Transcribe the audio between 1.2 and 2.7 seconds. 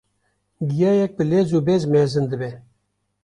lez û bez mezin dibe.